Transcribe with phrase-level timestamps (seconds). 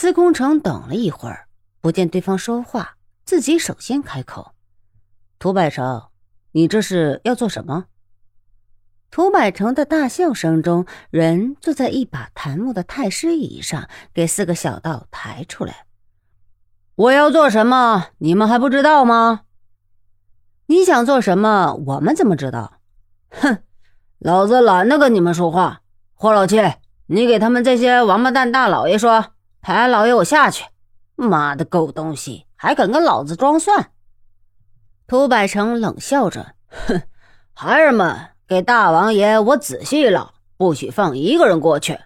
[0.00, 1.46] 司空城等了一会儿，
[1.82, 4.52] 不见对方说话，自己首先开口
[5.38, 6.04] ：“涂百成，
[6.52, 7.84] 你这是要做什么？”
[9.12, 15.84] 涂百成的大笑声中，人坐在一把檀木的太师椅上，给四个小道抬出来。
[16.94, 18.06] 我要做什么？
[18.16, 19.42] 你们还不知道吗？
[20.68, 21.74] 你想做什么？
[21.74, 22.78] 我们怎么知道？
[23.32, 23.58] 哼，
[24.18, 25.82] 老子懒得跟你们说话。
[26.14, 26.56] 霍老七，
[27.08, 30.64] 你给他们这些王八蛋大老爷说，抬老爷我下去。
[31.16, 33.90] 妈的狗东西，还敢跟老子装蒜！
[35.06, 37.02] 涂百成冷笑着，哼，
[37.52, 41.98] 孩儿们，给大王爷我仔细了，不许放一个人过去。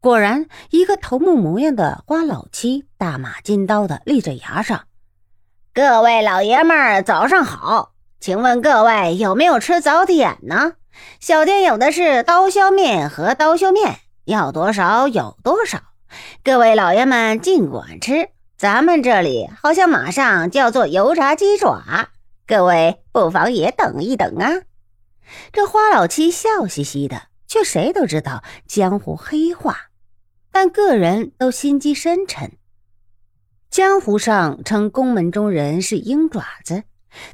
[0.00, 4.86] 果然，一个头目模样的花老七，大马金刀的立着牙上。
[5.72, 10.72] 各位老爷们儿，早上好，请问各位有没有吃早点呢？
[11.20, 15.78] 小店有的是刀削面和刀削面，要多少有多少。
[16.44, 18.30] 各位老爷们尽管吃。
[18.56, 22.10] 咱们这里好像马上就要做油炸鸡爪，
[22.46, 24.62] 各位不妨也等一等啊。
[25.52, 29.88] 这花老七笑嘻嘻的，却谁都知道江湖黑话。
[30.52, 32.52] 但个人都心机深沉，
[33.68, 36.84] 江湖上称宫门中人是鹰爪子，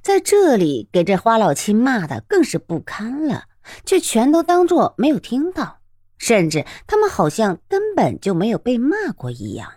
[0.01, 3.45] 在这里给这花老七骂的更是不堪了，
[3.85, 5.78] 却全都当作没有听到，
[6.19, 9.73] 甚至他们好像根本就没有被骂过一样。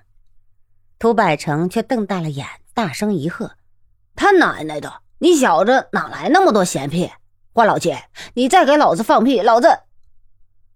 [1.00, 3.56] 涂百成却瞪大了眼，大声一喝
[4.16, 5.02] ：“他奶奶的！
[5.19, 7.12] 你小子哪来那么多闲屁？
[7.53, 7.95] 花老七，
[8.34, 9.67] 你再给老子放屁，老子……”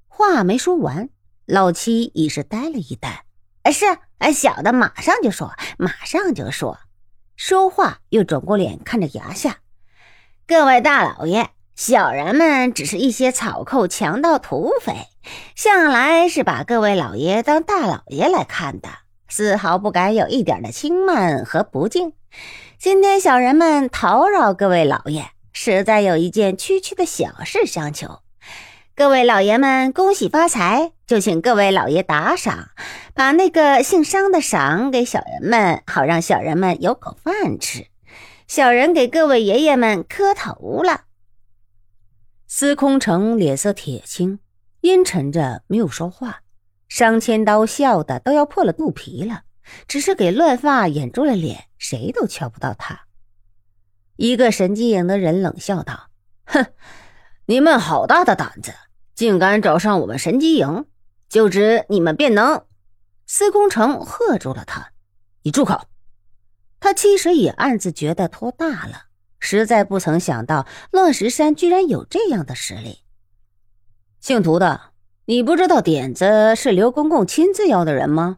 [0.07, 1.09] 话没说完。
[1.45, 3.25] 老七已是呆了一呆，
[3.61, 3.85] 哎，是，
[4.17, 6.79] 哎，小的马上就说，马上就说。
[7.35, 9.59] 说话又转过脸看着衙下，
[10.47, 15.07] 各位大老爷，小人们只是一些草寇、强盗、土匪，
[15.55, 18.89] 向来是把各位老爷当大老爷来看的，
[19.27, 22.13] 丝毫不敢有一点的轻慢和不敬。
[22.77, 28.19] 今天小人们讨扰各位老爷，实在有一件区区的小事相求。
[28.95, 30.93] 各位老爷们，恭喜发财！
[31.05, 32.69] 就请各位老爷打赏，
[33.13, 37.87] 把那个姓商的赏给小人们，好让小人们有口饭吃。
[38.47, 41.01] 小人给各位爷爷们磕头了。
[42.47, 44.39] 司空城脸色铁青，
[44.85, 46.41] 阴沉着没有说话。
[46.87, 49.41] 商千刀笑得都要破了肚皮了，
[49.87, 53.07] 只是给乱发掩住了脸，谁都瞧不到他。
[54.15, 56.11] 一个神机营的人冷笑道
[56.45, 56.67] ：“哼，
[57.47, 58.75] 你们好大的胆子！”
[59.15, 60.85] 竟敢找上我们神机营，
[61.29, 62.65] 就知你们便能！
[63.25, 64.91] 司空城喝住了他
[65.41, 65.87] ：“你住口！”
[66.79, 69.05] 他其实也暗自觉得托大了，
[69.39, 72.99] 实在不曾想到乱石山居然有这样的实力。
[74.25, 74.81] 姓涂的，
[75.25, 78.37] 你不知道点子是刘公公亲自要的人吗？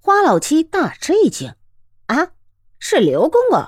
[0.00, 1.54] 花老七大吃一惊
[2.06, 2.30] ：“啊，
[2.80, 3.64] 是刘公公！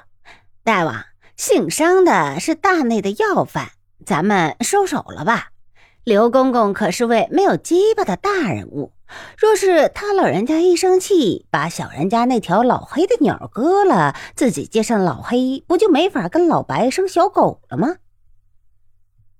[0.64, 1.04] 大王，
[1.36, 3.68] 姓商的是大内的要犯，
[4.04, 5.50] 咱们收手了吧？”
[6.02, 8.90] 刘公公可是位没有鸡巴的大人物，
[9.38, 17.94] 若是他老人家一生气，把小人家那条老黑的鸟割了，自己接上老黑，不就没法跟老白生小狗了吗？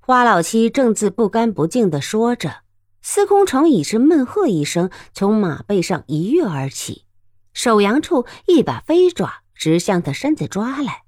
[0.07, 2.59] 花老七正自不干不净的说着，
[3.03, 7.07] 司空城已是闷喝一声，从马背上一跃而起，
[7.53, 11.03] 手阳处一把飞爪直向他身子抓来。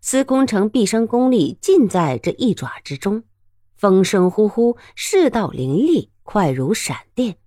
[0.00, 3.24] 司空城毕生功力尽在这一爪之中。
[3.74, 7.38] 风声呼呼，势道凌厉，快如闪电。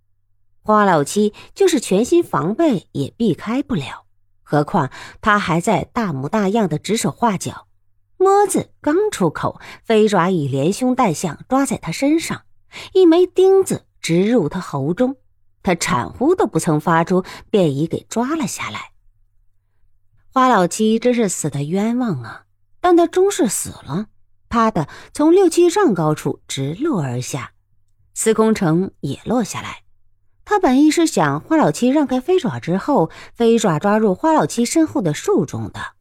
[0.61, 4.03] 花老七就是全心防备也避开不了，
[4.43, 7.67] 何况他还在大模大样的指手画脚。
[8.17, 12.43] 摸子刚出口，飞爪已连凶带相抓在他身上，
[12.93, 15.17] 一枚钉子直入他喉中，
[15.63, 18.91] 他产呼都不曾发出，便已给抓了下来。
[20.31, 22.43] 花老七真是死的冤枉啊！
[22.81, 24.07] 但他终是死了。
[24.49, 27.51] 啪的，从六七丈高处直落而下，
[28.13, 29.83] 司空城也落下来。
[30.45, 35.94] 他本意是想花老七让开飞爪之后，飞爪抓入花老七身后的树中的。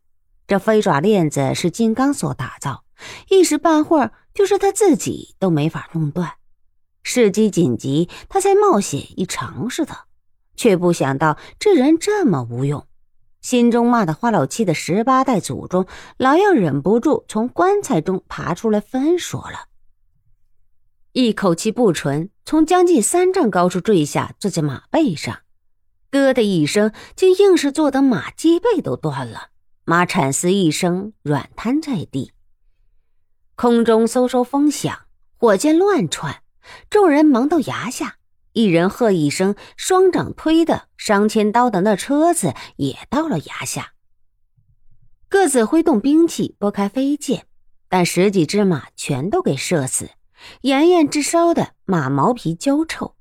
[0.47, 2.85] 这飞爪链子是金刚所打造，
[3.29, 6.35] 一时半会儿就是他自己都没法弄断。
[7.03, 10.05] 时机紧急，他才冒险一尝试的，
[10.57, 12.87] 却不想到这人这么无用。
[13.41, 15.87] 心中骂的花老七的十八代祖宗，
[16.17, 19.69] 老要忍不住从棺材中爬出来分说了，
[21.13, 25.41] 一口气不纯，从将近三丈高处坠下，坐在马背上，
[26.11, 29.51] 咯的一声，竟硬是坐得马脊背都断了，
[29.87, 32.33] 马惨嘶一声，软瘫在地。
[33.55, 35.01] 空中嗖嗖风响，
[35.37, 36.43] 火箭乱窜，
[36.89, 38.17] 众人忙到崖下，
[38.55, 43.93] 一人喝一声，双掌推的上千刀的那车子也到了崖下。
[45.29, 47.47] 各自挥动兵器拨开飞剑，
[47.91, 50.09] 但十几只马全都给射死，
[50.63, 53.15] 炎炎直烧的马毛皮焦臭。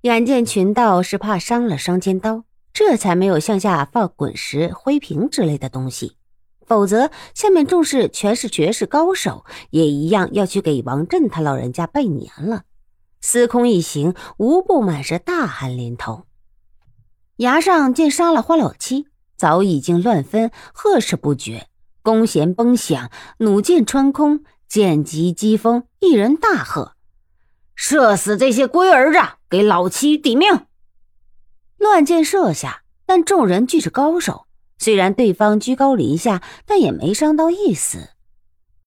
[0.00, 2.44] 眼见群盗是怕伤了双千刀，
[2.78, 6.18] 这才没有向下放滚石、灰瓶之类的东西，
[6.66, 12.64] 否则下面众士全是绝世高手，也一样要去给王震他老人家拜年了。
[13.22, 16.24] 司空一行无不满是大汗淋头。
[17.38, 19.06] 崖上见杀了花老七。
[19.38, 21.68] 早已经乱分，呵斥不绝，
[22.02, 26.92] 弓弦崩响，弩箭穿空，剑疾疾风，一人大喝
[27.74, 29.18] ：“射死这些龟儿子，
[29.48, 30.65] 给老七抵命！”
[31.78, 34.46] 乱箭射下，但众人俱是高手，
[34.78, 38.10] 虽然对方居高临下，但也没伤到一丝。